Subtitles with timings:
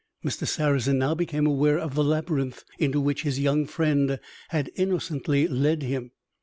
[0.25, 0.47] '"Mr.
[0.47, 5.83] Sarrazin now became aware of the labyrinth into which his young friend had innocently led
[5.83, 6.09] him.